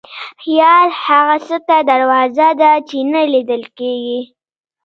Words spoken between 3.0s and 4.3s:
نه لیدل کېږي.